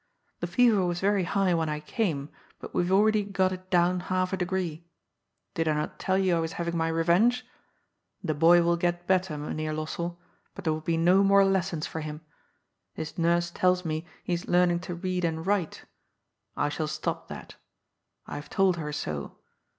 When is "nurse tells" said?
13.19-13.85